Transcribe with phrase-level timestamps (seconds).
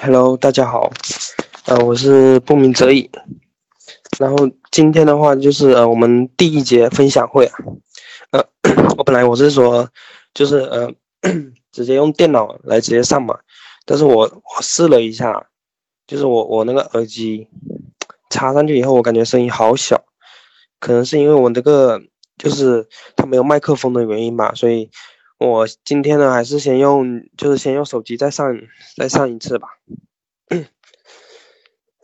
[0.00, 0.90] Hello，大家好，
[1.66, 3.10] 呃，我是不鸣则已。
[4.18, 7.58] 然后今天的话就是呃我们第一节分享会啊，
[8.30, 8.42] 呃，
[8.96, 9.86] 我本来我是说
[10.32, 10.90] 就是呃
[11.72, 13.38] 直接用电脑来直接上嘛，
[13.84, 15.46] 但是我我试了一下，
[16.06, 17.46] 就是我我那个耳机
[18.30, 20.02] 插上去以后，我感觉声音好小，
[20.80, 22.00] 可能是因为我那个
[22.38, 24.90] 就是它没有麦克风的原因吧，所以
[25.38, 28.46] 我今天呢还是先用就是先用手机再上
[28.96, 29.68] 再上一次吧。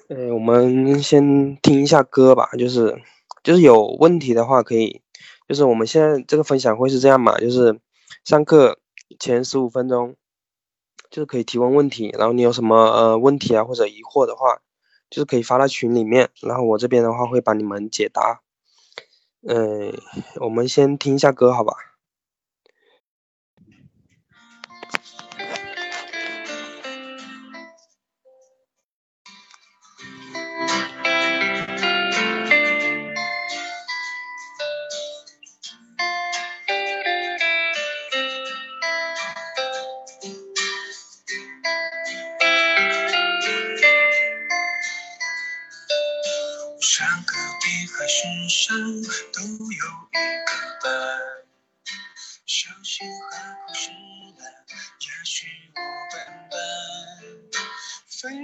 [0.09, 3.01] 呃， 我们先听一下歌吧，就是
[3.42, 5.01] 就是有问题的话可以，
[5.48, 7.80] 就是我们现在这个分享会是这样嘛，就是
[8.23, 8.79] 上课
[9.19, 10.17] 前十五分钟，
[11.09, 14.61] 就是可以提问问题，然后你有什么呃问题啊或者疑惑的话，
[15.09, 18.42] 就是可以发到群里面，然后我这边的话会帮你们解答。
[19.48, 19.95] 嗯，
[20.41, 21.73] 我们先听一下歌，好吧？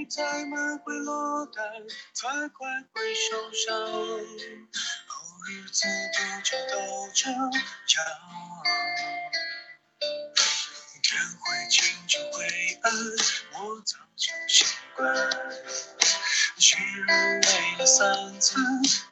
[0.09, 1.65] 在门会落单，
[2.19, 3.87] 快快会受伤。
[3.87, 5.15] 后
[5.47, 6.77] 日子多久都
[7.15, 7.51] 这样。
[11.03, 12.47] 天会晴就会
[12.83, 12.91] 暗，
[13.53, 14.65] 我早就习
[14.97, 15.15] 惯。
[16.59, 18.63] 去人累了三餐，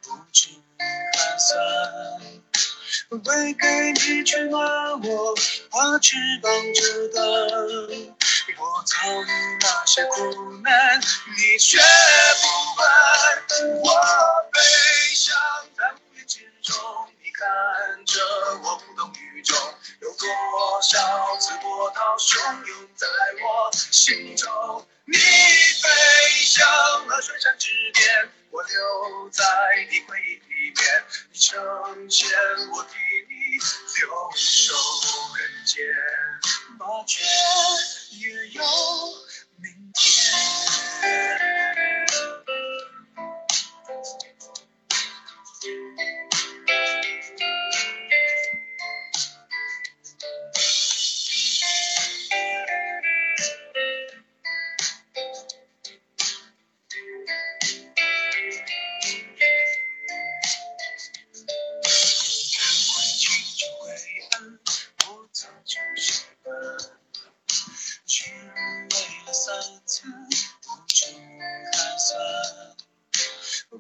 [0.03, 1.51] 不至于寒酸。
[3.11, 5.35] 为给你取暖，我
[5.71, 8.26] 把翅膀折断。
[8.59, 12.89] 我遭遇那些苦难，你却不管。
[13.83, 13.91] 我
[14.53, 14.61] 悲
[15.15, 15.37] 伤
[15.77, 16.75] 在乌云之中，
[17.23, 18.21] 你看着
[18.63, 19.57] 我无动于衷。
[20.07, 20.29] 有多
[20.83, 23.09] 少次波涛汹涌在
[23.43, 24.87] 我心中？
[25.05, 26.65] 你飞向
[27.09, 29.45] 了雪山之巅，我留在
[29.91, 31.05] 你回忆里面。
[31.33, 32.29] 你成仙
[32.71, 32.91] 我替
[33.29, 33.59] 你
[33.99, 34.75] 留守
[35.35, 35.85] 人间，
[36.79, 37.25] 麻雀
[38.13, 38.63] 也有
[39.57, 41.56] 明天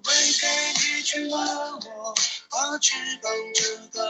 [0.05, 2.15] 为给你取暖我
[2.51, 3.63] 把翅膀折
[3.93, 4.05] 断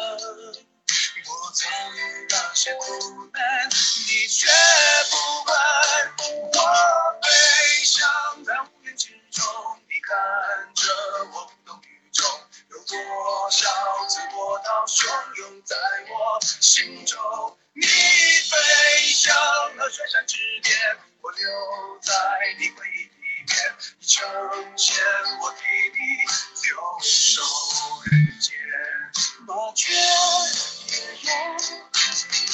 [1.28, 4.48] 我遭遇那些苦难你却
[5.10, 5.56] 不管
[6.18, 7.20] 我。
[7.22, 8.08] 飞翔
[8.44, 9.44] 在乌云之中
[9.88, 10.92] 你看着
[11.32, 11.46] 我。
[11.46, 12.26] 无动于衷
[12.70, 13.68] 有多少
[14.08, 15.76] 次波涛汹涌在
[16.10, 16.40] 我。
[16.60, 19.32] 心中你飞向
[19.76, 20.76] 了雪山之巅
[21.20, 21.30] 我。
[21.30, 22.12] 留在
[22.58, 23.15] 你回忆
[29.46, 29.92] 麻雀。
[29.92, 31.38] 也有
[32.30, 32.46] 明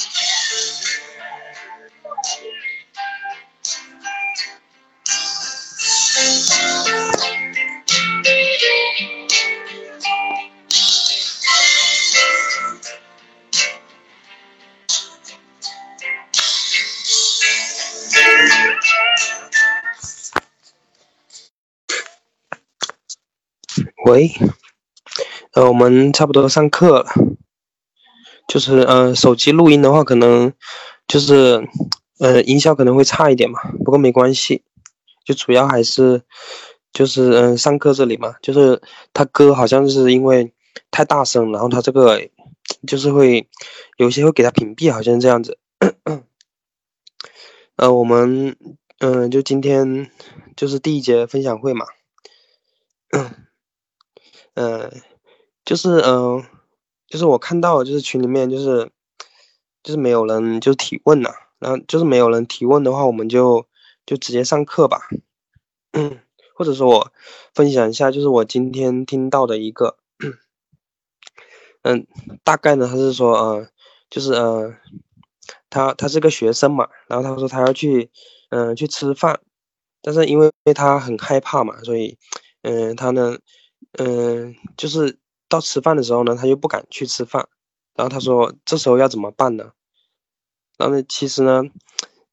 [6.45, 7.12] 天。
[24.05, 24.29] 喂，
[25.53, 27.13] 呃，我们差不多上课了，
[28.49, 30.51] 就是呃，手机录音的话，可能
[31.07, 31.65] 就是
[32.19, 34.61] 呃，音效可能会差一点嘛，不过没关系，
[35.23, 36.21] 就主要还是
[36.91, 38.81] 就是嗯，上课这里嘛，就是
[39.13, 40.53] 他歌好像是因为
[40.91, 42.29] 太大声，然后他这个
[42.85, 43.47] 就是会
[43.95, 45.57] 有些会给他屏蔽，好像这样子。
[47.77, 48.57] 呃，我们
[48.99, 50.11] 嗯，就今天
[50.57, 51.85] 就是第一节分享会嘛。
[54.55, 54.91] 嗯，
[55.65, 56.43] 就是嗯，
[57.07, 58.91] 就是我看到就是群里面就是
[59.81, 63.65] 就是没有人就提问了，然后就是没有人提问的话，我们就
[64.05, 65.07] 就直接上课吧。
[65.93, 66.19] 嗯，
[66.55, 67.11] 或者说我
[67.53, 69.97] 分享一下，就是我今天听到的一个，
[71.83, 72.07] 嗯，
[72.43, 73.67] 大概呢他是说呃，
[74.09, 74.73] 就是呃，
[75.69, 78.09] 他他是个学生嘛，然后他说他要去
[78.49, 79.39] 嗯去吃饭，
[80.01, 82.17] 但是因为他很害怕嘛，所以，
[82.61, 83.37] 嗯，他呢，
[83.97, 87.47] 嗯，就是到吃饭的时候呢，他又不敢去吃饭。
[87.95, 89.71] 然后他说，这时候要怎么办呢？
[90.77, 91.61] 然后呢，其实呢，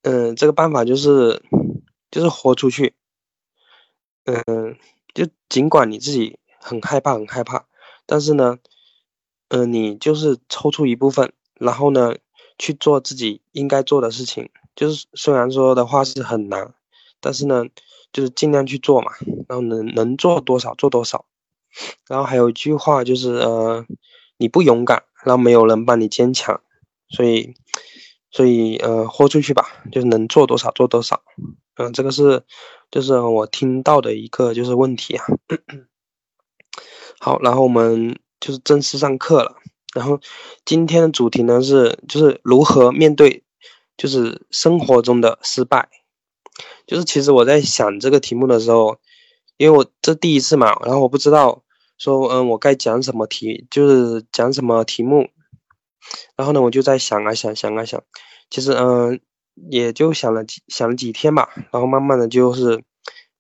[0.03, 1.43] 嗯，这个办法就是，
[2.11, 2.95] 就是豁出去，
[4.25, 4.79] 嗯，
[5.13, 7.67] 就尽管你自己很害怕，很害怕，
[8.07, 8.57] 但是呢，
[9.49, 12.15] 嗯，你就是抽出一部分，然后呢，
[12.59, 14.49] 去做自己应该做的事情。
[14.75, 16.73] 就是虽然说的话是很难，
[17.21, 17.65] 但是呢，
[18.15, 19.13] 就是尽量去做嘛，
[19.47, 21.27] 然后能能做多少做多少。
[22.09, 23.85] 然后还有一句话就是，呃，
[24.39, 26.61] 你不勇敢，然后没有人帮你坚强，
[27.09, 27.55] 所以。
[28.33, 31.21] 所以，呃，豁出去吧，就是能做多少做多少。
[31.75, 32.45] 嗯，这个是，
[32.89, 35.25] 就是我听到的一个就是问题啊。
[37.19, 39.57] 好，然后我们就是正式上课了。
[39.93, 40.21] 然后
[40.65, 43.43] 今天的主题呢是，就是如何面对，
[43.97, 45.89] 就是生活中的失败。
[46.87, 49.01] 就是其实我在想这个题目的时候，
[49.61, 51.63] 因为我这第一次嘛，然后我不知道
[51.99, 55.29] 说，嗯，我该讲什么题，就是讲什么题目。
[56.35, 58.03] 然后呢，我就在想啊想，想啊想，
[58.49, 59.21] 其实嗯，
[59.71, 62.83] 也就想了几想了几天吧，然后慢慢的就是，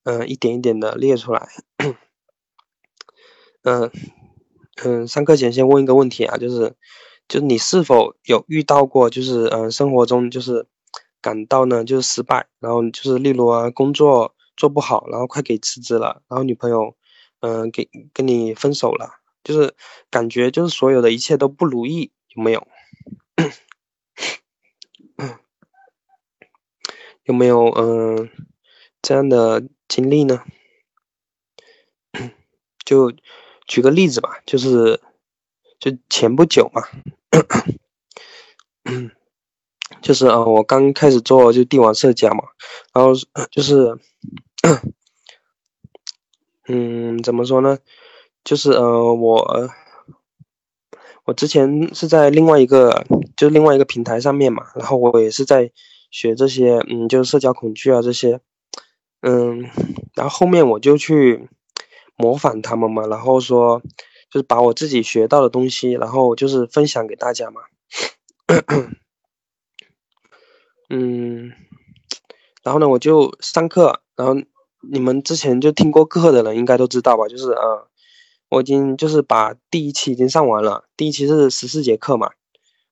[0.05, 1.49] 嗯，一点一点的列出来。
[3.62, 3.90] 嗯
[4.84, 6.75] 嗯，上课前先问一个问题啊，就是，
[7.28, 10.67] 就是你是否有遇到过，就是嗯，生活中就是
[11.22, 16.95] 感到呢就是失败，然后就是例如啊，工作做不好，然后快给辞职了，然后女朋友
[17.41, 19.75] 嗯给跟你分手了，就是
[20.11, 22.12] 感觉就是所有的一切都不如意。
[22.37, 22.69] 有没有？
[27.25, 28.29] 有没有嗯
[29.03, 30.45] 这样的经历呢？
[32.85, 33.13] 就
[33.67, 35.01] 举个例子吧，就是
[35.79, 36.83] 就前不久嘛，
[40.03, 42.45] 就是啊，我刚开始做就帝王设计嘛，
[42.93, 43.13] 然后
[43.51, 43.99] 就是
[46.69, 47.79] 嗯，怎么说呢？
[48.45, 49.71] 就是呃，我。
[51.27, 53.05] 我之前是在另外一个，
[53.37, 55.71] 就另外一个平台上面嘛，然后我也是在
[56.11, 58.41] 学这些，嗯，就是社交恐惧啊这些，
[59.21, 59.71] 嗯，
[60.15, 61.49] 然后后面我就去
[62.17, 63.81] 模仿他们嘛，然后说
[64.29, 67.61] 就是把我自己学到的东西，然后就是分享给大家嘛，
[70.91, 71.53] 嗯，
[72.65, 74.34] 然后呢我就上课，然后
[74.93, 77.62] 你们之前就听过课的人应该都知道吧，就是啊。
[78.50, 82.32] 我已经就是把第一期已经上完了，第一期是十四节课嘛，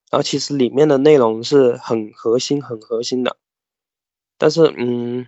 [0.09, 3.37] 然后其实里面的内容是很核心、很核心的，
[4.39, 5.27] 但是嗯，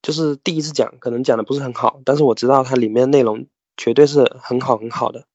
[0.00, 5.26] 就是第一次讲可能讲的不是很好，但是我知道它里面内容绝对是很好很好的，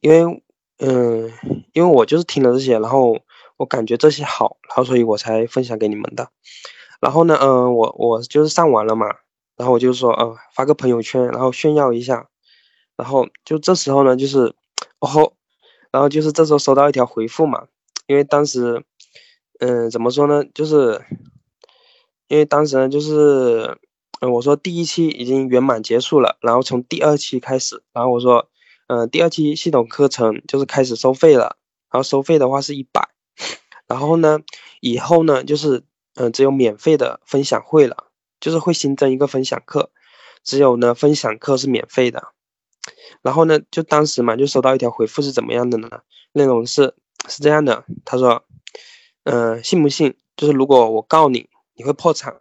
[0.00, 0.42] 因为
[0.78, 1.30] 嗯，
[1.74, 3.18] 因为我就是听了这些，然后
[3.58, 6.30] 我感觉这些好，然后所以我才分享给你们的。
[7.00, 9.06] 然后呢，嗯，我我就是上完了嘛，
[9.56, 12.28] 然后我就说，呃，发个朋友圈，然后炫耀一下。
[12.96, 14.54] 然后就这时候呢，就是
[14.98, 15.32] 哦，
[15.90, 17.66] 然后就是这时候收到一条回复嘛，
[18.06, 18.84] 因为当时，
[19.58, 21.02] 嗯，怎么说呢，就是
[22.28, 23.78] 因为当时呢，就是，
[24.20, 28.50] 嗯，我说第一期已经圆满结束了，然后从第二期开始，然后我说，
[28.88, 31.56] 嗯，第二期系统课程就是开始收费了，
[31.90, 33.08] 然后收费的话是一百，
[33.86, 34.40] 然后呢，
[34.82, 35.84] 以后呢，就是，
[36.14, 38.08] 嗯，只有免费的分享会了，
[38.40, 39.90] 就是会新增一个分享课，
[40.42, 42.32] 只有呢，分享课是免费的。
[43.22, 46.02] 然后呢，就当时嘛，就收到一条回复是怎么样的呢？
[46.32, 46.94] 内容是
[47.28, 48.44] 是这样的，他说，
[49.24, 50.16] 嗯，信不信？
[50.36, 52.40] 就是如果我告你，你会破产。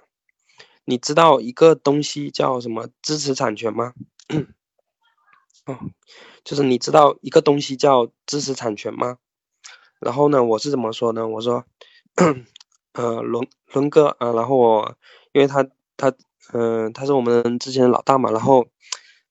[0.85, 3.93] 你知道一个东西叫什么知识产权吗？
[5.65, 5.77] 哦，
[6.43, 9.17] 就是你知道一个东西叫知识产权吗？
[9.99, 11.27] 然后呢，我是怎么说呢？
[11.27, 11.65] 我说，
[12.99, 14.95] 呃，伦伦哥啊，然后我
[15.31, 15.65] 因为他
[15.95, 16.11] 他
[16.53, 18.67] 嗯，他是我们之前的老大嘛，然后。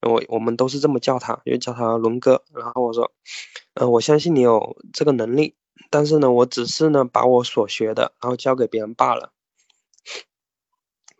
[0.00, 2.44] 我我们都是这么叫他，因为叫他伦哥。
[2.54, 3.10] 然后我说，
[3.74, 5.56] 嗯，我相信你有这个能力，
[5.90, 9.32] 但是呢，我只是呢把我所学的，然后教给别人罢了。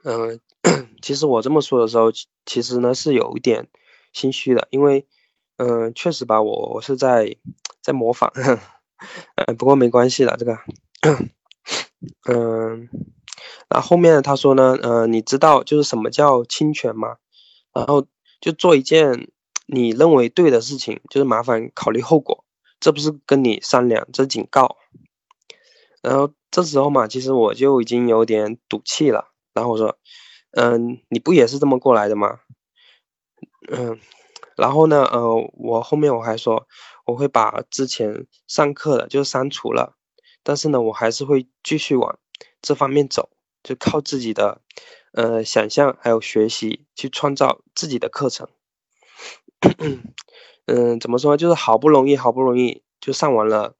[0.05, 0.39] 嗯，
[1.03, 2.13] 其实我这么说的时候，
[2.47, 3.67] 其实呢是有一点
[4.13, 5.05] 心虚的，因为，
[5.57, 7.37] 嗯，确实吧，我我是在
[7.83, 8.33] 在模仿，
[9.35, 10.57] 嗯，不过没关系的这个，
[12.29, 12.89] 嗯，
[13.69, 17.17] 然后后面他说呢，嗯，你知道就是什么叫侵权吗？
[17.73, 18.07] 然后。
[18.41, 19.33] 就做一件
[19.67, 22.45] 你认为对的事情，就是麻烦考虑后果，
[22.79, 24.77] 这不是跟你商量，这是警告。
[26.01, 29.33] 然后这时候嘛，其实我就已经有点赌气了。
[29.55, 29.99] 然后我说
[30.55, 32.39] ：“嗯，你不也是这么过来的吗？”
[33.69, 33.99] 嗯，
[34.57, 36.69] 然后呢，呃，我后面我还说
[37.07, 39.97] 我会把之前上课的就删除了，
[40.43, 42.19] 但是呢，我还是会继续往
[42.63, 43.31] 这方面走，
[43.63, 44.61] 就靠自己的
[45.13, 48.49] 呃想象还有学习去创造自己的课程。
[50.67, 51.37] 嗯，怎么说？
[51.37, 53.75] 就是好不容易，好不容易就上完了，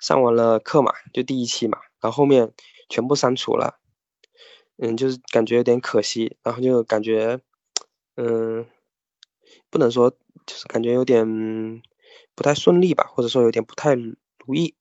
[0.00, 2.52] 上完了课嘛，就第一期嘛，然后后面
[2.88, 3.78] 全部删除了。
[4.76, 7.40] 嗯，就是感觉有点可惜，然后就感觉，
[8.16, 8.66] 嗯，
[9.70, 10.10] 不能说，
[10.46, 11.82] 就是感觉有点
[12.34, 14.74] 不太顺利吧，或者说有点不太如意。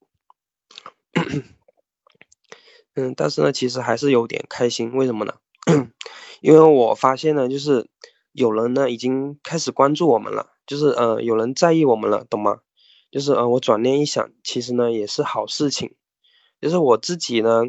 [2.95, 5.35] 嗯，但是呢，其实还是有点开心，为什么呢？
[6.41, 7.87] 因为我发现呢，就是
[8.31, 12.59] 有人呢已经开始关注我们了，就是呃有人在意我们了，懂吗？
[13.11, 15.95] 就是呃我转念一想，其实呢也是好事情，
[16.61, 17.63] 就是我自己呢。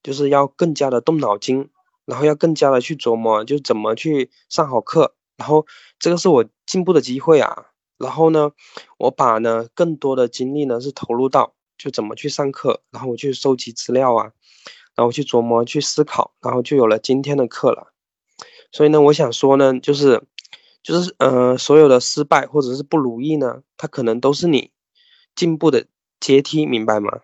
[0.00, 1.70] 就是要更加的动脑筋，
[2.06, 5.66] 然后要更加的去琢磨，就怎么去上好课，然后
[5.98, 7.66] 这个是我进步的机会啊。
[7.98, 8.52] 然后呢，
[8.96, 14.32] 我把呢更多的精力呢是投入到就怎么去上课，然后我去收集资料啊，
[14.94, 17.94] 然后去琢磨去思考，然后就有了今天的课了。
[18.72, 20.22] 所以呢，我想说呢，就是
[20.82, 24.72] 就是呃，所有的失败或者是不如意呢，它可能都是你
[25.34, 25.86] 进步的
[26.20, 27.20] 阶梯，明白吗？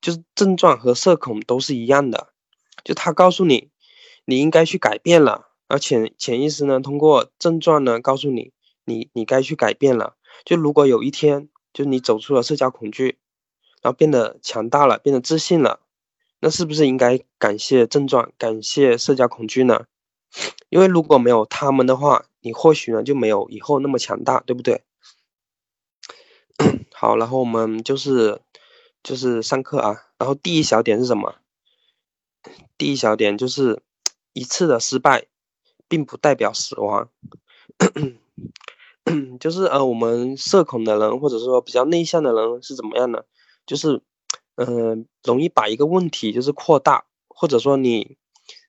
[0.00, 2.32] 就是症状和社恐都是一样的，
[2.82, 3.70] 就他告诉你，
[4.24, 8.52] 你应该去改变了，而潜潜意识呢，通过症状呢，告诉你，
[8.84, 10.16] 你你该去改变了。
[10.44, 13.18] 就如果有一天，就你走出了社交恐惧，
[13.82, 15.80] 然后变得强大了，变得自信了，
[16.40, 19.84] 那是不是应该感谢症状，感谢社交恐惧呢？
[20.70, 24.82] 因为如果没有他们的话，你或许呢就没有以后那么强大，对不对？
[26.94, 28.40] 好，然后我们就是。
[29.04, 31.34] 就是上课啊，然后第一小点是什么？
[32.78, 33.82] 第一小点就是
[34.32, 35.26] 一次的失败，
[35.88, 37.10] 并不代表死亡。
[39.40, 43.26] 就是呃，我们社恐的人或者说比较内向的人是怎么样的？
[43.66, 44.02] 就是
[44.56, 48.16] 嗯，容易把一个问题就是扩大，或者说你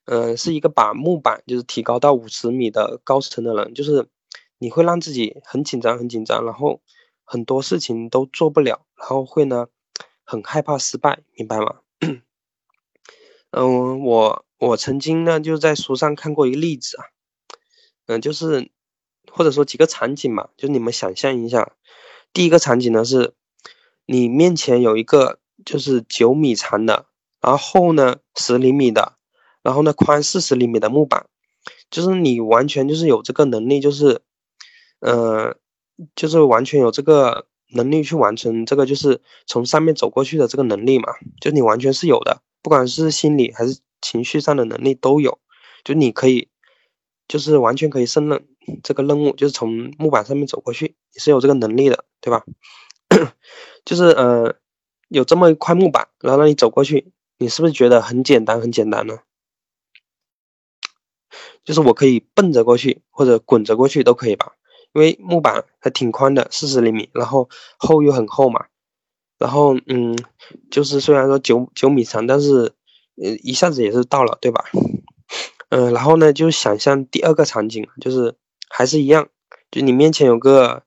[0.05, 4.07] 嗯是一个把木板就是提高到五十米的高层的人，就是
[4.57, 6.81] 你会让自己很紧张很紧张，然后
[7.23, 9.67] 很多事情都做不了，然后会呢。
[10.25, 11.81] 很害怕失败，明白吗？
[13.51, 17.03] 嗯，我我曾经呢就在书上看过一个例子啊，
[18.05, 18.71] 嗯，就是
[19.29, 21.75] 或者说几个场景嘛，就你们想象一下，
[22.31, 23.33] 第一个场景呢是，
[24.05, 27.05] 你面前有一个就是九米长的，
[27.41, 29.13] 然后呢十厘米的，
[29.61, 31.27] 然后呢宽四十厘米的木板，
[31.89, 34.21] 就是你完全就是有这个能力，就是，
[34.99, 35.57] 呃，
[36.15, 37.47] 就是完全有这个。
[37.75, 41.07] 能力去完成这个，就是从上面走过去的这个能力嘛，
[41.41, 45.39] 就你完全是有的，不管是心理还是情绪上的能力都有，
[45.83, 46.49] 就你可以，
[47.27, 48.45] 就是完全可以胜任
[48.83, 52.43] 这个任务，就是从木板上面走过去，你是有这个能力的，对吧？
[53.85, 54.55] 就是呃，
[55.09, 59.19] 有这么一块木板，然后让你走过去，你是不是觉得很简单很简单呢？
[61.63, 64.53] 就是我可以蹦着过去，或者滚着过去都可以吧？
[64.93, 68.65] 因为木板还挺宽的，四十厘米，然后厚又很厚嘛，
[69.39, 70.15] 然后嗯，
[70.69, 72.73] 就是虽然说九九米长，但是
[73.15, 74.65] 呃一下子也是到了，对吧？
[75.69, 78.35] 嗯，然后呢就想象第二个场景，就是
[78.69, 79.29] 还是一样，
[79.71, 80.83] 就你面前有个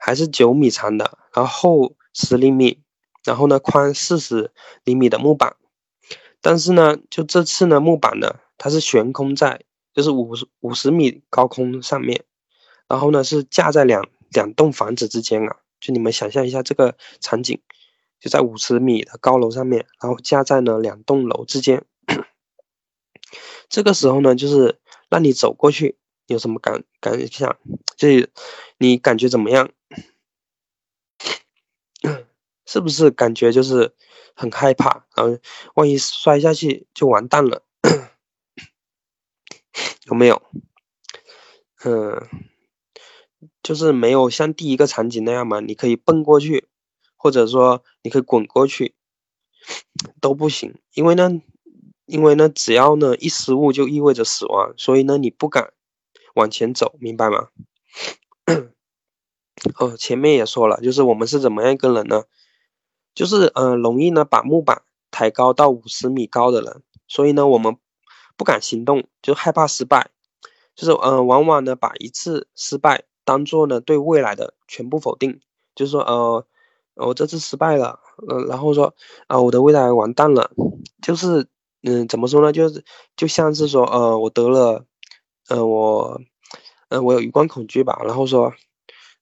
[0.00, 2.82] 还是九米长的，然后十厘米，
[3.22, 4.50] 然后呢宽四十
[4.82, 5.54] 厘米的木板，
[6.40, 9.62] 但是呢就这次呢木板呢它是悬空在
[9.94, 12.24] 就是五十五十米高空上面。
[12.88, 17.60] 然后呢，是架在两两栋房子之间啊，就你们想象一下这个场景，
[18.18, 21.84] 就在五十米的高楼上面，然后架在呢两栋楼之间。
[23.70, 25.99] 这个时候呢，就是让你走过去，
[26.32, 27.56] 有什么感感想？
[27.96, 28.08] 就
[28.78, 29.70] 你感觉怎么样？
[32.64, 33.94] 是不是感觉就是
[34.34, 35.04] 很害怕？
[35.16, 35.38] 然后
[35.74, 37.62] 万一摔下去就完蛋了，
[40.06, 40.42] 有没有？
[41.84, 42.28] 嗯。
[43.62, 46.68] 就是没有像第一个场景那样嘛，你可以蹦过去，
[47.16, 48.94] 或者说你可以滚过去，
[50.20, 51.30] 都不行，因为呢，
[52.04, 55.72] 因为呢，只要呢一失误就意味着死亡，所以呢你不敢
[56.34, 57.48] 往前走，明白吗？
[59.78, 62.24] 哦，前面也说了，就是我们是怎么样一个人呢？
[63.14, 67.76] 就是呃，容易呢把木板抬高到五十米高的人，所以呢我们
[68.36, 70.10] 不敢行动，就害怕失败，
[70.74, 73.04] 就是呃，往往呢把一次失败。
[73.22, 75.40] 当做呢对未来的全部否定，
[75.76, 76.44] 就是说呃，
[76.94, 78.94] 我这次失败了，嗯，然后说
[79.28, 80.50] 啊我的未来完蛋了，
[81.02, 81.46] 就是
[81.82, 82.84] 嗯怎么说呢，就是
[83.16, 84.84] 就像是说呃我得了，
[85.50, 86.20] 呃我，
[86.88, 88.52] 呃我有余光恐惧吧，然后说，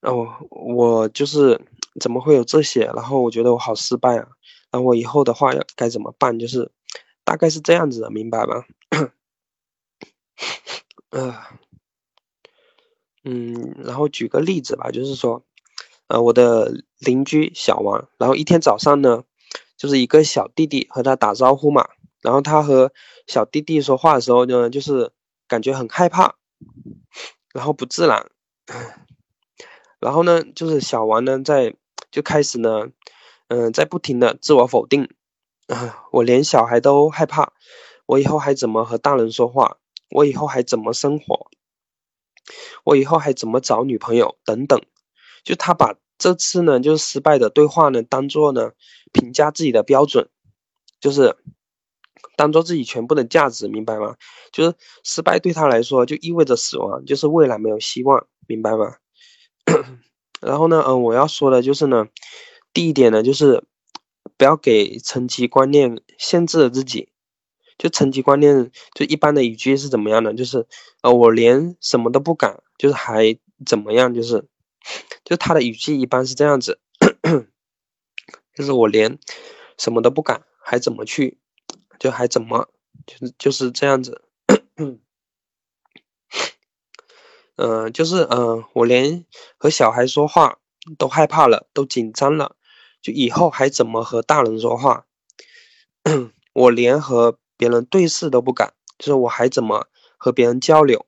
[0.02, 1.60] 哦我就是
[2.00, 4.28] 怎么会有这些，然后我觉得我好失败啊，
[4.70, 6.70] 然后我以后的话要该怎么办，就是
[7.24, 8.64] 大概是这样子的，明白吗？
[11.10, 11.34] 呃，
[13.24, 15.42] 嗯，然后举个例子吧，就是说，
[16.08, 19.24] 呃，我的邻居小王，然后一天早上呢，
[19.78, 21.88] 就是一个小弟弟和他打招呼嘛，
[22.20, 22.92] 然后他和
[23.26, 25.10] 小弟弟说话的时候呢，就是
[25.48, 26.36] 感觉很害怕，
[27.52, 28.30] 然后不自然，
[29.98, 31.74] 然后呢，就是小王呢在
[32.10, 32.88] 就开始呢，
[33.48, 35.08] 嗯，在不停的自我否定，
[36.12, 37.52] 我连小孩都害怕，
[38.06, 39.78] 我以后还怎么和大人说话？
[40.10, 41.50] 我以后还怎么生活？
[42.84, 44.36] 我以后还怎么找女朋友？
[44.44, 44.80] 等等，
[45.44, 48.70] 就他把这次呢，就是失败的对话呢，当做呢
[49.12, 50.28] 评价自己的标准，
[51.00, 51.36] 就是
[52.36, 54.16] 当做自己全部的价值，明白吗？
[54.52, 58.96] 就是失败对他来说就意味着死亡，就是未来没有希望，明白吗？
[60.40, 62.06] 然后呢，嗯，我要说的就是呢，
[62.72, 63.64] 第一点呢，就是
[64.36, 67.08] 不要给层级观念限制了自己。
[67.76, 70.34] 就层级观念，就一般的语句是怎么样的？
[70.34, 70.66] 就是，
[71.00, 74.12] 呃，我连什么都不敢，就是还怎么样？
[74.12, 74.48] 就是，
[75.24, 76.80] 就他的语气一般是这样子，
[78.52, 79.20] 就是我连
[79.78, 81.38] 什么都不敢，还怎么去？
[81.98, 82.68] 就还怎么？
[83.06, 84.22] 就是就是这样子。
[87.56, 89.24] 嗯，就是，嗯，我连
[89.56, 90.58] 和小孩说话
[90.96, 92.54] 都害怕了，都紧张了，
[93.02, 95.06] 就以后还怎么和大人说话？
[96.54, 101.04] 我连和别人对视都不敢，就是我还怎么和别人交流？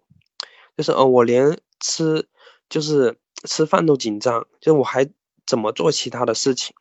[0.77, 2.29] 就是呃，我连吃
[2.69, 5.09] 就是吃饭都紧张，就我还
[5.47, 6.75] 怎么做其他的事情？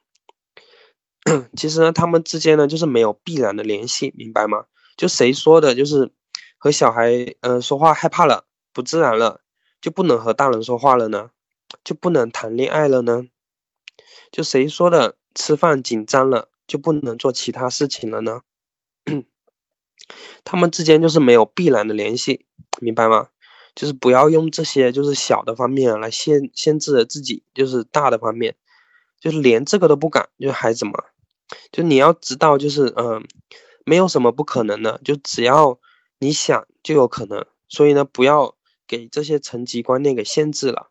[1.56, 4.66] 其实呢，他们之间呢就是没有必然的联系，明白吗？
[4.98, 6.12] 就谁说的，就是
[6.58, 9.42] 和小孩嗯说话害怕了，不自然了，
[9.82, 11.32] 就不能和大人说话了呢？
[11.84, 13.26] 就不能谈恋爱了呢？
[14.32, 18.42] 就谁说的吃饭紧张了就不能做其他事情了呢？
[20.44, 22.46] 他们之间就是没有必然的联系，
[22.82, 23.30] 明白吗？
[23.76, 28.56] 就是不要用这些就是小的方面来限限制了自己，就是大的方面，
[29.20, 30.94] 就是连这个都不敢，就是还怎么？
[31.72, 33.26] 就你要知道，就是嗯，
[33.86, 35.80] 没有什么不可能的，就只要
[36.20, 37.46] 你想就有可能。
[37.68, 38.56] 所以呢，不要
[38.88, 40.90] 给这些层级观念给限制了。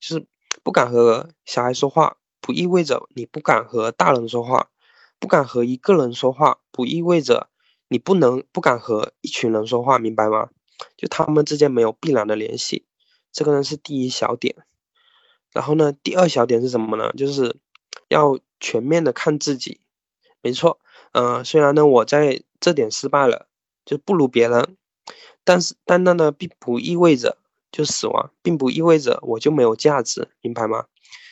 [0.00, 0.26] 就是
[0.62, 4.70] 不敢和小孩说话，不意味着你不敢和大人说话；
[5.18, 7.48] 不敢和一个人说话，不意味着。
[7.92, 10.50] 你不能不敢和一群人说话，明白吗？
[10.96, 12.86] 就他们之间没有必然的联系，
[13.32, 14.54] 这个呢是第一小点。
[15.52, 17.12] 然后呢，第二小点是什么呢？
[17.14, 17.56] 就是
[18.10, 19.80] 要全面的看自己。
[20.42, 20.78] 没错，
[21.12, 23.48] 嗯，虽然呢我在这点失败了，
[23.86, 24.76] 就不如别人，
[25.44, 27.38] 但是但那呢并不意味着
[27.72, 30.86] 就死亡，并不意味着我就没有价值，明白吗？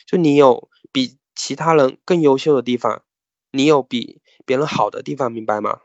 [0.07, 3.03] 就你有比其他人更优秀的地方，
[3.51, 5.81] 你有比别人好的地方，明白吗？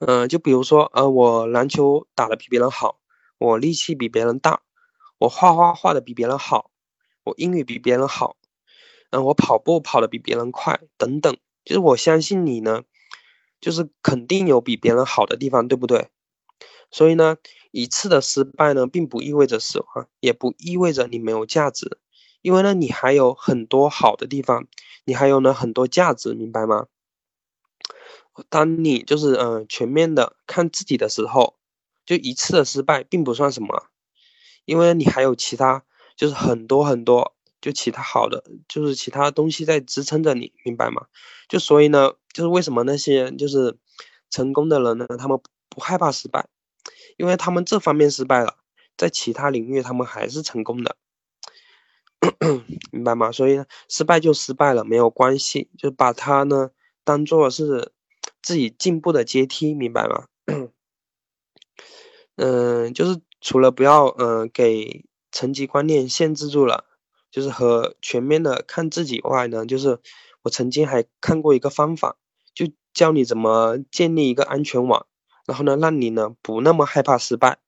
[0.00, 3.00] 嗯，就比如说，呃，我篮球打的比别人好，
[3.38, 4.62] 我力气比别人大，
[5.18, 6.70] 我画画画的比别人好，
[7.24, 8.36] 我英语比别人好，
[9.10, 11.36] 嗯，我跑步跑的比别人快，等等。
[11.64, 12.82] 就是我相信你呢，
[13.60, 16.08] 就是肯定有比别人好的地方，对不对？
[16.90, 17.36] 所以呢，
[17.70, 21.98] 一次的失败呢，并不意味着死亡，也不意味着你没有价值，
[22.42, 24.66] 因为呢，你还有很多好的地方，
[25.04, 26.86] 你还有呢很多价值，明白吗？
[28.48, 31.56] 当你就是嗯全面的看自己的时候，
[32.06, 33.88] 就一次的失败并不算什么，
[34.64, 35.84] 因为你还有其他
[36.16, 41.06] 就是很多很多就其他好的就是其他东西在支撑着你，明白吗？
[41.48, 43.76] 就所以呢，就是为什么那些就是
[44.30, 46.48] 成功的人呢，他们不害怕失败，
[47.16, 48.56] 因为他们这方面失败了，
[48.96, 50.96] 在其他领域他们还是成功的，
[52.92, 53.32] 明白吗？
[53.32, 56.70] 所以失败就失败了，没有关系，就把它呢
[57.04, 57.92] 当做是。
[58.40, 60.26] 自己进步的阶梯，明白吗？
[62.36, 66.84] 嗯，就是除了不要嗯给层级观念限制住了，
[67.30, 69.98] 就是和全面的看自己外呢，就是
[70.42, 72.16] 我曾经还看过一个方法，
[72.54, 75.06] 就教你怎么建立一个安全网，
[75.46, 77.58] 然后呢，让你呢不那么害怕失败。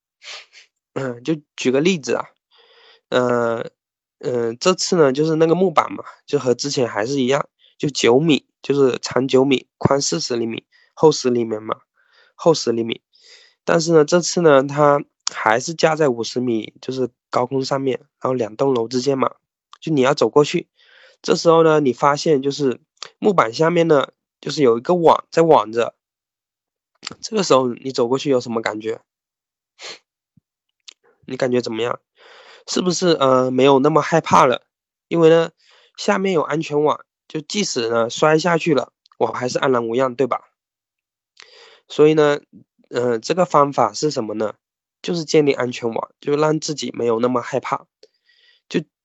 [0.95, 2.27] 嗯，就举个例子啊，
[3.09, 3.71] 嗯
[4.19, 8.47] 嗯，这次呢就是那个木板嘛，就和之前还是一样，就九米。
[8.63, 11.77] 就是长九米，宽四十厘米，厚十厘米嘛，
[12.35, 13.01] 厚十厘米。
[13.65, 19.33] 但是呢，这次呢，它还是架在五十米，就是高空上面，然后两栋楼之间嘛，
[19.81, 20.69] 就你要走过去。
[21.23, 22.81] 这时候呢，你发现就是
[23.19, 24.09] 木板下面呢，
[24.41, 25.95] 就是有一个网在网着。
[27.21, 29.01] 这个时候你走过去有什么感觉？
[31.27, 32.01] 你感觉怎么样？
[32.67, 34.67] 是不是呃没有那么害怕了？
[35.09, 35.51] 因为呢，
[35.97, 37.05] 下面有安全网。
[37.27, 40.51] 就即使呢摔下去了，我还是安然无恙，对吧？
[41.87, 42.41] 所以呢，
[42.89, 44.55] 嗯，这个方法是什么呢？
[45.01, 47.87] 就是建立安全网，就让自己没有那么害怕。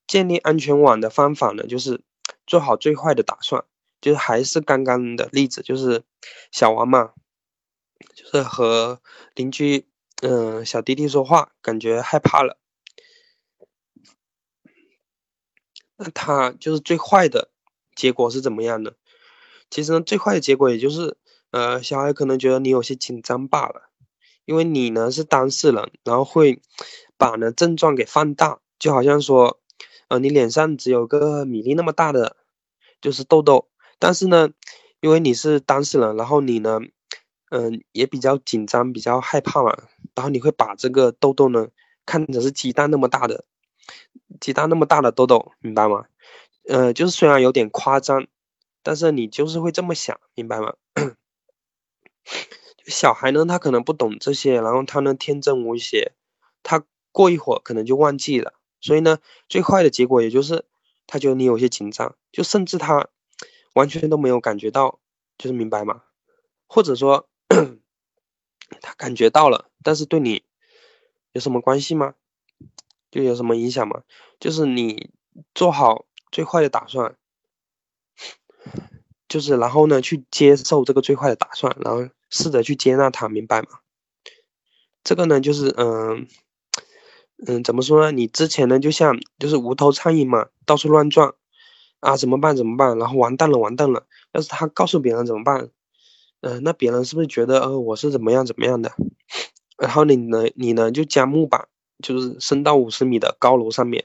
[0.07, 2.01] 建立安全网的方法呢，就是
[2.47, 3.65] 做好最坏的打算。
[4.01, 6.03] 就是还是刚刚的例子，就是
[6.51, 7.13] 小王嘛，
[8.13, 9.01] 就是和
[9.33, 9.87] 邻居
[10.21, 12.59] 嗯小弟弟说话，感觉害怕了。
[15.97, 17.49] 那他就是最坏的
[17.95, 18.95] 结果是怎么样的？
[19.71, 21.17] 其实呢，最坏的结果也就是，
[21.49, 23.89] 呃，小孩可能觉得你有些紧张罢了，
[24.43, 26.61] 因为你呢是当事人，然后会
[27.17, 29.59] 把呢症状给放大，就好像说，
[30.07, 32.37] 呃，你脸上只有个米粒那么大的，
[33.01, 33.67] 就是痘痘，
[33.99, 34.49] 但是呢，
[35.01, 36.79] 因为你是当事人，然后你呢，
[37.49, 39.75] 嗯，也比较紧张，比较害怕嘛，
[40.15, 41.67] 然后你会把这个痘痘呢
[42.05, 43.45] 看成是鸡蛋那么大的。
[44.39, 46.05] 鸡蛋那么大的痘痘，明白吗？
[46.67, 48.27] 呃，就是虽然有点夸张，
[48.83, 50.73] 但是你就是会这么想，明白吗？
[52.87, 56.13] 小孩呢，他可能不懂这些，然后他呢天真无邪，
[56.63, 58.53] 他过一会儿可能就忘记了。
[58.86, 59.17] 所以呢，
[59.50, 60.63] 最坏的结果也就是
[61.08, 63.08] 他觉得你有些紧张，就甚至他
[63.74, 65.00] 完全都没有感觉到，
[65.39, 66.04] 就是明白吗？
[66.67, 67.28] 或者说
[68.82, 70.43] 他感觉到了，但是对你
[71.32, 72.13] 有什么关系吗？
[73.10, 74.04] 就有什么影响吗？
[74.39, 75.10] 就是你
[75.56, 77.15] 做好最坏的打算，
[79.28, 83.80] 就是然后呢去接受这个最坏的打算，然后试着去接纳他，明白吗？
[85.04, 86.28] 这个呢就是嗯
[87.43, 88.12] 嗯怎么说呢？
[88.12, 91.34] 你之前呢就像就是无头苍蝇嘛，到处乱撞
[92.00, 92.56] 啊，怎么办？
[92.56, 92.98] 怎么办？
[93.00, 94.06] 然后完蛋了，完蛋了！
[94.34, 95.69] 要是他告诉别人怎么办？
[96.41, 98.91] 嗯，那别人是不是觉得呃我是怎么样怎么样的？
[99.78, 101.67] 然后你呢你呢就加木板。
[102.04, 104.04] 就是升到五十米的高楼上面，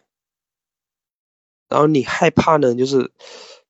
[1.69, 3.11] 然后你害怕呢，就是，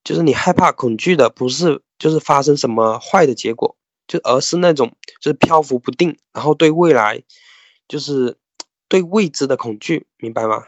[0.04, 7.22] 就是你害怕恐惧的不是就是发生什么坏的结果，就而是那种就是漂浮不定，然后对未来，
[7.88, 8.36] 就是
[8.90, 10.66] 对未知的恐惧，明白吗？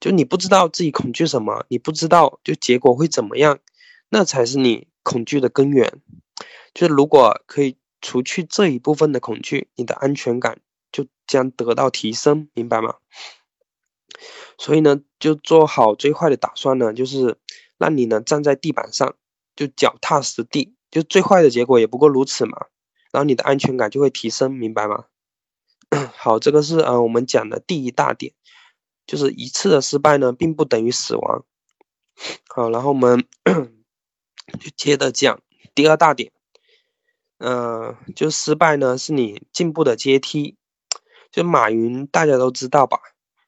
[0.00, 3.60] 就你不知道自己恐惧什么，你不知道就结果会怎么样，
[4.10, 6.02] 那才是你恐惧的根源。
[6.74, 10.58] 就是如果可以除去这一部分的恐惧，你的安全感。
[10.92, 12.94] 就将得到提升，明白吗？
[14.56, 17.36] 所以呢，就做好最坏的打算呢，就是
[17.78, 19.16] 让你呢站在地板上，
[19.56, 22.66] 就脚踏实地，就最坏的结果也不过如此嘛。
[23.10, 25.06] 然后你的安全感就会提升，明白吗？
[26.16, 28.32] 好，这个是呃我们讲的第一大点，
[29.06, 31.44] 就是一次的失败呢，并不等于死亡。
[32.48, 33.26] 好，然后我们
[34.60, 35.40] 就接着讲
[35.74, 36.32] 第二大点，
[37.38, 40.56] 嗯，就失败呢是你进步的阶梯。
[41.30, 42.98] 就马云大家都知道吧？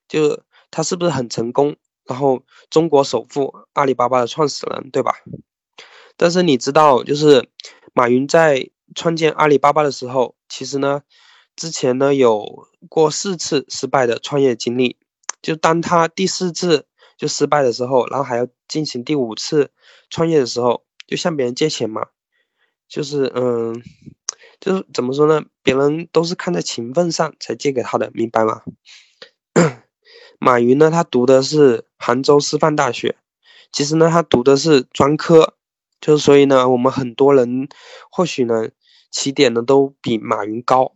[0.08, 1.76] 就他是不是很成功？
[2.04, 5.14] 然后中国首富，阿里巴巴的创始人，对吧？
[6.16, 7.48] 但是你知道，就是
[7.94, 11.02] 马云在创建阿里巴巴的时候，其实呢，
[11.56, 14.96] 之前呢有过四次失败的创业经历。
[15.42, 19.70] 就当他第四次就失败的时候，然后还要进行第五次
[20.10, 22.08] 创业的时候，就向别人借钱嘛。
[22.88, 23.82] 就是嗯。
[24.58, 25.44] 就是怎么说呢？
[25.62, 28.62] 别人都是看在情分上才借给他的，明白吗？
[30.40, 33.16] 马云呢，他读的是杭州师范大学，
[33.70, 35.54] 其实呢，他读的是专科，
[36.00, 37.68] 就是所以呢，我们很多人
[38.10, 38.70] 或许呢，
[39.10, 40.94] 起点呢都比马云高。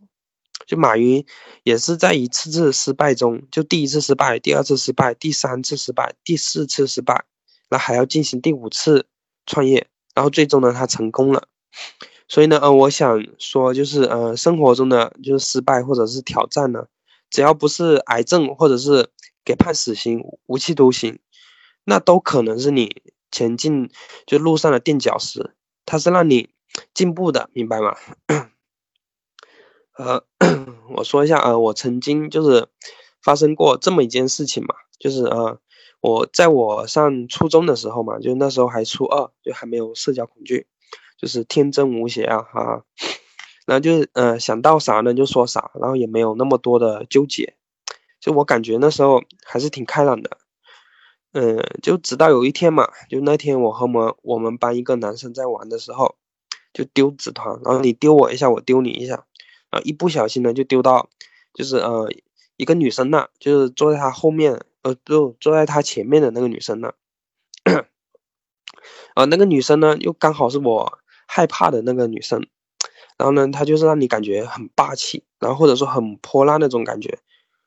[0.65, 1.25] 就马云
[1.63, 7.25] 也是在一次次失败中，就第一次失败，第二次失败，第三次失败，第四次失败，
[7.69, 9.07] 那还要进行第五次
[9.45, 11.47] 创业，然后最终呢，他成功了。
[12.27, 16.85] 所以呢，呃，我想说，就是，呃，生活中的就是失败或者是挑战呢，
[17.29, 19.09] 只要不是癌症或者是
[19.43, 21.19] 给判死刑、无期徒刑，
[21.83, 23.89] 那都可能是你前进
[24.25, 26.49] 就路上的垫脚石，它是让你
[26.93, 27.95] 进步的，明白吗？
[30.01, 30.23] 呃，
[30.97, 32.67] 我说一下，呃，我曾经就是
[33.21, 35.59] 发生过这么一件事情嘛，就是呃，
[36.01, 40.67] 我在我上初中的时候嘛，就那时候还初二，就还没有社交恐惧。
[41.17, 42.83] 就是天真无邪啊，哈，
[43.67, 47.53] 然后就是呃想到啥呢就说啥，然后也没有那么多的纠结，
[48.19, 50.37] 就我感觉那时候还是挺开朗的，
[51.33, 56.15] 嗯，就直到有一天嘛，就那天我和我们我们班一个男生在玩的时候，
[56.73, 59.25] 就丢纸团，然后你丢我一下，我丢你一下，
[59.71, 61.09] 啊，一不小心呢就丢到，
[61.53, 62.07] 就是呃
[62.57, 66.93] 一个女生那，就是坐在她后面，呃就坐在她前面的那个女生那，
[69.15, 70.99] 啊 那个女生呢又刚好是我。
[71.33, 72.45] 害怕的那个女生，
[73.17, 77.19] 然后呢，她就是让你感觉很霸气，然后或者说很泼辣那种感觉，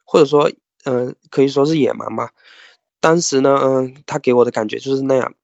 [0.04, 0.50] 或者说，
[0.84, 2.32] 嗯，可以说是野蛮吧。
[3.00, 5.34] 当时呢，嗯，她给我的感觉就是那样。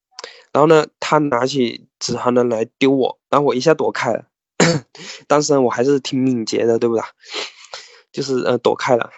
[0.53, 4.27] 然后呢，她拿起纸盒呢来丢我，然后我一下躲开了。
[5.27, 7.03] 当时我还是挺敏捷的，对不对？
[8.13, 9.11] 就是呃躲开了。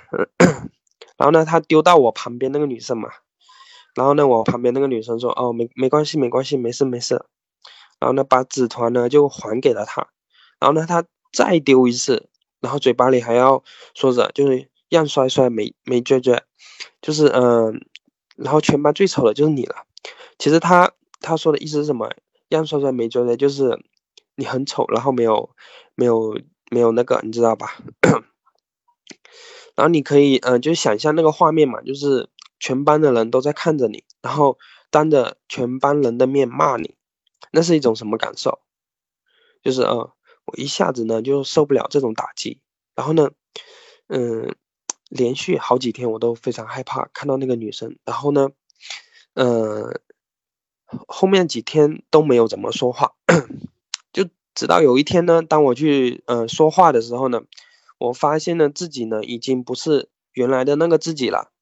[1.16, 3.08] 然后呢，他丢到我旁边那个女生嘛，
[3.94, 7.24] 然后呢，我旁边那个女生说：“哦，没没关系，没关系，没事没事。”
[8.00, 10.08] 然后呢，把纸团呢就还给了他。
[10.58, 12.28] 然后呢，他再丢一次，
[12.60, 13.62] 然后嘴巴里还要
[13.94, 16.42] 说着就是“样帅帅，美美绝绝”，
[17.00, 17.86] 就是嗯，
[18.36, 19.76] 然后全班最丑的就是你了。
[20.38, 22.10] 其实他他说的意思是什么
[22.50, 23.78] ？“样帅帅，美绝绝”就是
[24.34, 25.50] 你很丑，然后没有
[25.94, 26.38] 没有
[26.70, 27.76] 没有那个，你知道吧？
[29.74, 32.28] 然后你可以，嗯，就想象那个画面嘛，就是
[32.60, 34.58] 全班的人都在看着你，然后
[34.90, 36.94] 当着全班人的面骂你，
[37.50, 38.60] 那是一种什么感受？
[39.62, 40.12] 就是，呃，
[40.44, 42.60] 我一下子呢就受不了这种打击，
[42.94, 43.30] 然后呢，
[44.08, 44.54] 嗯，
[45.08, 48.50] 连续好几天我都非常害怕看到那个女生，然后呢，
[49.34, 50.00] 嗯，
[51.06, 53.12] 后面几天都没有怎么说话，
[54.54, 57.42] 直到有一天呢，当我去，嗯，说话的时候呢。
[57.98, 61.52] 我发现呢，自己呢已经不是原来的那个自己了，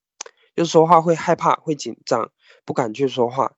[0.56, 2.30] 就说话会害怕、会紧张，
[2.64, 3.52] 不敢去说话。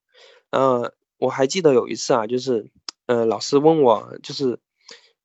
[0.51, 2.73] 呃，我还记得有一次啊，就是，
[3.07, 4.59] 呃，老师问我，就是，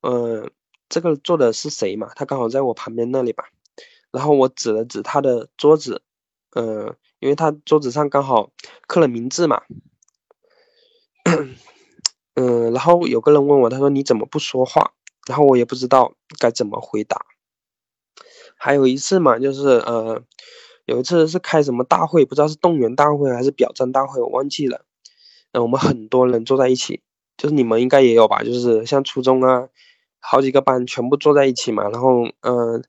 [0.02, 0.52] 呃，
[0.88, 2.12] 这个坐的是谁嘛？
[2.16, 3.46] 他刚好在我旁边那里吧。
[4.12, 6.04] 然后我指了指他的桌子，
[6.52, 8.52] 呃，因为他桌子上刚好
[8.86, 9.64] 刻了名字嘛。
[12.40, 14.94] 嗯，然后有个人问我，他说你怎么不说话？
[15.28, 17.26] 然后我也不知道该怎么回答。
[18.56, 20.22] 还有一次嘛，就是呃，
[20.86, 24.86] 有一次是开什么大会，不知道是动员大会还是表彰大会，我忘记了。
[25.52, 27.02] 嗯，我们很多人坐在一起，
[27.38, 29.68] 就是你们应该也有吧，就是像初中啊，
[30.20, 32.84] 好几个班全部坐在一起嘛，然后嗯，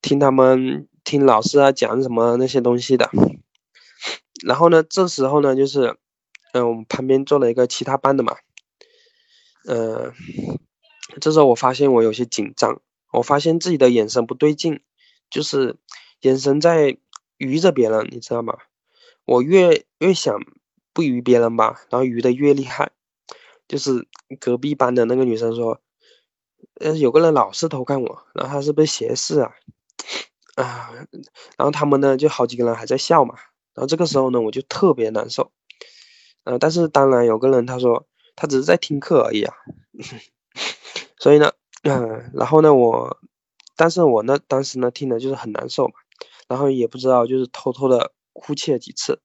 [0.00, 3.10] 听他们听老师啊讲什么那些东西的。
[4.46, 5.96] 然后呢，这时候呢，就是
[6.54, 8.36] 嗯，我们旁边坐了一个其他班的嘛，
[9.66, 10.12] 嗯，
[11.20, 12.80] 这时候我发现我有些紧张，
[13.12, 14.80] 我发现自己的眼神不对劲。
[15.30, 15.76] 就是
[16.20, 16.96] 眼神在
[17.38, 18.56] 鱼着别人，你知道吗？
[19.24, 20.38] 我越越想
[20.92, 22.92] 不鱼别人吧，然后鱼的越厉害。
[23.66, 24.06] 就是
[24.38, 25.80] 隔壁班的那个女生说
[26.78, 29.52] ：“呃，有个人老是偷看我，然后他是不是斜视啊？”
[30.54, 30.92] 啊，
[31.56, 33.34] 然后他们呢就好几个人还在笑嘛。
[33.74, 35.50] 然后这个时候呢，我就特别难受。
[36.44, 39.54] 呃，但是当然有个人他说他只是在听课而已啊。
[41.18, 43.18] 所以呢，嗯，然后呢我。
[43.76, 45.94] 但是我呢，当时呢听的就是很难受嘛，
[46.46, 49.20] 然后也不知道就是偷偷的哭泣了几次。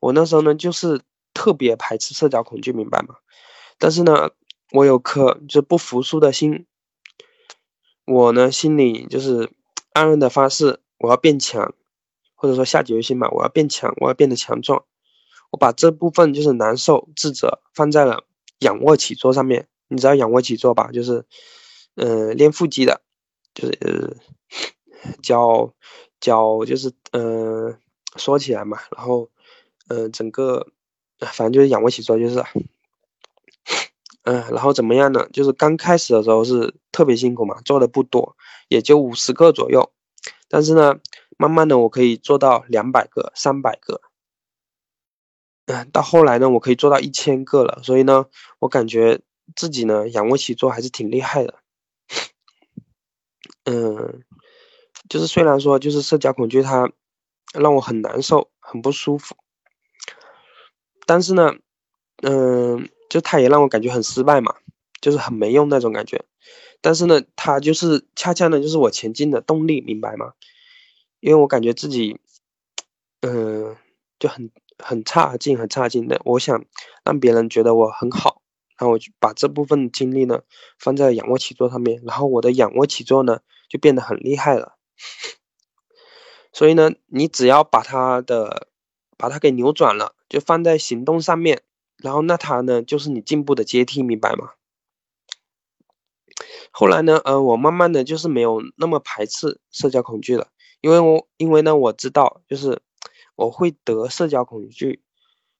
[0.00, 1.02] 我那时候呢就是
[1.34, 3.16] 特别排斥社交恐惧，明白吗？
[3.78, 4.30] 但是呢，
[4.72, 6.64] 我有颗就不服输的心。
[8.06, 9.50] 我呢心里就是
[9.92, 11.74] 暗暗的发誓，我要变强，
[12.34, 14.86] 或者说下决心嘛，我要变强，我要变得强壮。
[15.50, 18.24] 我把这部分就是难受、自责放在了
[18.64, 19.68] 仰卧起坐上面。
[19.88, 20.90] 你知道仰卧起坐吧？
[20.90, 21.24] 就是，
[21.94, 23.02] 嗯，练腹肌的。
[23.54, 24.16] 就是
[25.22, 25.72] 脚
[26.18, 27.78] 脚就是嗯
[28.16, 29.30] 缩起来嘛，然后
[29.86, 30.66] 嗯整个
[31.20, 32.42] 反正就是仰卧起坐就是，
[34.24, 35.28] 嗯然后怎么样呢？
[35.32, 38.36] 就是刚开始的时候是特别辛苦嘛，做的不多，
[38.68, 39.92] 也就五十个左右，
[40.48, 40.98] 但是呢，
[41.36, 44.00] 慢慢的我可以做到两百个、三百个，
[45.66, 48.26] 嗯，到后来呢，我可以做到一千个了，所以呢，
[48.58, 49.20] 我感觉
[49.56, 51.54] 自己呢仰卧起坐还是挺厉害的。
[53.64, 54.22] 嗯，
[55.08, 56.90] 就是虽然说就是社交恐惧，它
[57.54, 59.36] 让我很难受，很不舒服，
[61.06, 61.54] 但是呢，
[62.22, 64.54] 嗯，就它也让我感觉很失败嘛，
[65.00, 66.24] 就是很没用那种感觉。
[66.82, 70.34] 但是呢，它就是恰恰呢，就是我前进的动力，明白吗？
[71.20, 72.20] 因为我感觉自己，
[73.22, 73.74] 嗯，
[74.18, 76.20] 就很很差劲，很差劲的。
[76.24, 76.64] 我想
[77.04, 78.42] 让别人觉得我很好，
[78.78, 80.42] 然后我就把这部分精力呢
[80.78, 83.40] 放在仰卧起坐上面，然后我的仰卧起坐呢。
[83.66, 84.76] 就变得很厉害了，
[86.52, 88.68] 所以呢，你只要把它的
[89.16, 91.62] 把它给扭转了，就放在行动上面，
[91.96, 94.50] 然后那它呢就是你进步的阶梯，明白吗？
[96.70, 100.48] 后来呢，呃，我慢慢的就是没有那么排斥社交恐惧了，
[100.80, 102.80] 因为我因为呢我知道就是
[103.36, 105.02] 我会得社交恐惧，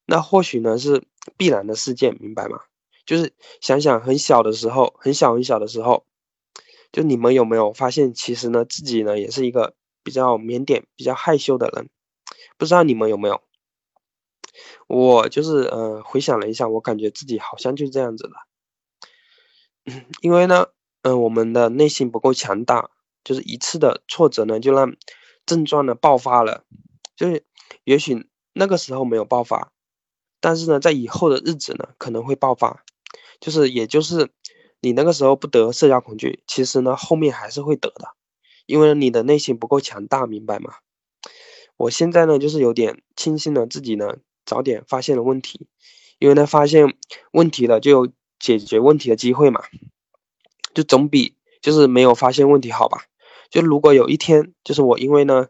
[0.06, 1.04] 那或许呢是
[1.36, 2.60] 必然的事件，明白吗？
[3.06, 6.06] 就是想想很小的时候，很小很小的时候。
[6.92, 11.90] 就你们有没有发现，其实呢，自己呢也是一个比较腼腆、比较害羞的人，
[12.56, 13.42] 不知道你们有没有？
[14.86, 19.92] 我就是呃回想了一下，我感觉自己好像就这样子的。
[20.22, 20.68] 因为呢，
[21.02, 22.90] 嗯，我们的内心不够强大，
[23.24, 24.94] 就是一次的挫折呢，就让
[25.44, 26.64] 症状呢爆发了。
[27.16, 27.44] 就是
[27.82, 29.72] 也许那个时候没有爆发，
[30.40, 32.84] 但是呢，在以后的日子呢，可能会爆发。
[33.40, 34.30] 就是也就是。
[34.80, 38.08] 你那个时候不得社交恐惧，其实呢后面还是会得的，
[38.66, 40.74] 因为你的内心不够强大，明白吗？
[41.78, 45.68] 我现在呢，就是有点庆幸了自己呢，早点发现了问题，
[46.18, 46.98] 因为呢，发现
[47.32, 49.62] 问题了就有解决问题的机会嘛，
[50.74, 53.06] 就总比就是没有发现问题好吧？
[53.48, 55.46] 就如果有一天，就是我因为呢，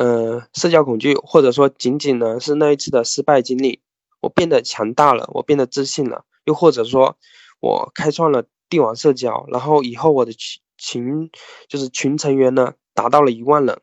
[0.00, 3.82] 呃，社交恐惧，或者说仅仅呢是那一次的失败经历，
[4.22, 7.18] 我变得强大了，我变得自信了，又或者说，
[7.60, 11.30] 我开创了帝王社交，然后以后我的群群
[11.68, 13.78] 就是群成员呢达到了一万人。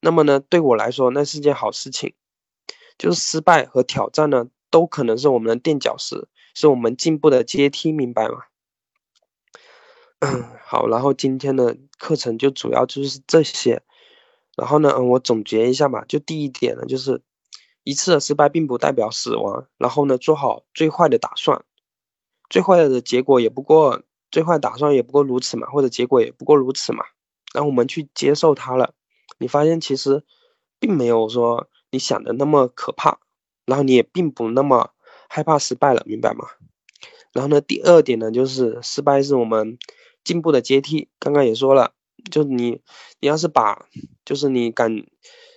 [0.00, 2.14] 那么呢，对我来说，那是件好事情。
[2.98, 8.38] 就是失败和挑战呢，都可能是我们的垫脚石，是我们进步的阶梯，明白吗？
[10.66, 13.84] 好，然后今天的课程就主要就是这些。
[14.60, 16.04] 然后呢，嗯，我总结一下吧。
[16.06, 17.22] 就第一点呢，就是
[17.82, 19.66] 一次的失败并不代表死亡。
[19.78, 21.64] 然后呢，做好最坏的打算，
[22.50, 27.02] 最坏的结果也不过最坏打算也不过如此嘛，或者结果也不过如此嘛。
[27.54, 28.92] 然后我们去接受它了。
[29.38, 30.22] 你发现其实
[30.78, 33.18] 并没有说你想的那么可怕，
[33.64, 34.90] 然后你也并不那么
[35.30, 36.44] 害怕失败了，明白吗？
[37.32, 39.78] 然后呢，第二点呢，就是失败是我们
[40.22, 41.08] 进步的阶梯。
[41.18, 41.94] 刚刚也说了，
[42.30, 42.80] 就你
[43.20, 43.86] 你要是把
[44.24, 45.04] 就是你感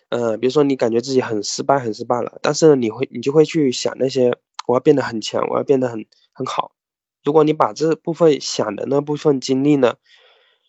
[0.10, 6.74] 呃，比如说你感觉自己很失败，很失败了，但是，你会你就会去想那些我要变得很强，我要变得很很好。
[7.24, 9.96] 如果你把这部分想的那部分精力呢，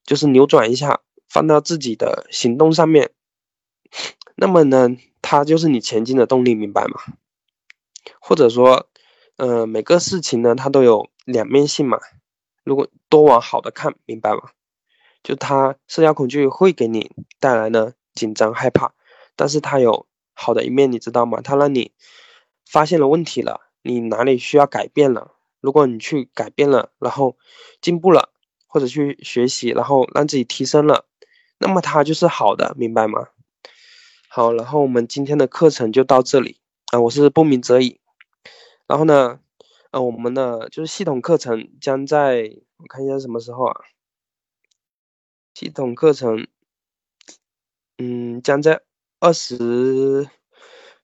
[0.04, 1.00] 就是扭转一下。
[1.26, 3.10] 放到自己的行动上面，
[4.36, 4.88] 那么呢，
[5.20, 7.00] 它就是你前进的动力，明白吗？
[8.20, 8.88] 或者说，
[9.36, 11.98] 呃，每个事情呢，它都有两面性嘛。
[12.62, 14.50] 如果多往好的看，明白吗？
[15.24, 17.10] 就它社交恐惧会给你
[17.40, 18.92] 带来呢紧张害怕，
[19.34, 21.40] 但是它有好的一面，你知道吗？
[21.42, 21.90] 它让你
[22.64, 25.32] 发现了问题了，你哪里需要改变了？
[25.60, 27.36] 如果你去改变了，然后
[27.80, 28.28] 进步了，
[28.66, 31.06] 或者去学习，然后让自己提升了。
[31.58, 33.28] 那么它就是好的，明白吗？
[34.28, 36.60] 好，然后我们今天的课程就到这里
[36.92, 37.98] 啊，我是不鸣则已。
[38.86, 39.40] 然后呢，
[39.92, 43.80] 呃，我们的就是系统课程将在我看一下什么时候啊？
[45.54, 46.48] 系统课程，
[47.96, 48.82] 嗯，将在
[49.20, 50.28] 二十，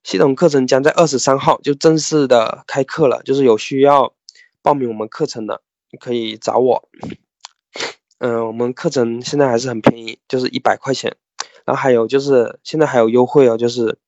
[0.03, 4.13] 系统课程将在二十三号就正式的开课了，就是有需要
[4.61, 5.63] 报名我们课程的，
[6.01, 6.89] 可以找我。
[8.19, 11.17] 嗯，我们课程现在还是很便宜，就是一百块钱。
[11.65, 13.99] 然后还有就是现在还有优惠哦，就是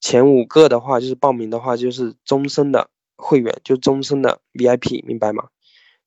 [0.00, 5.48] 前五个的话，就是报名的话就是终身的会员，就终身的 VIP，明白吗？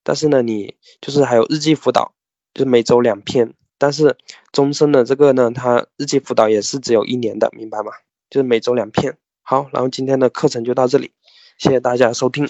[0.04, 2.14] 但是呢，你就是还有日记辅导，
[2.58, 3.54] 就是每周两篇。
[3.78, 4.18] 但是
[4.52, 7.92] 终身的这个呢，它日记辅导也是只有一年的，明白吗？
[8.28, 9.16] 就是每周两篇。
[9.44, 11.12] 好，然后今天的课程就到这里，
[11.60, 12.50] 谢谢大家收听。